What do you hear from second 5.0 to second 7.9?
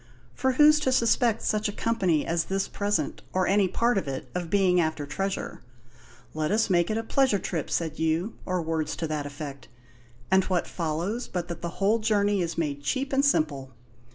treasure? 'Let us make it a pleasure trip,'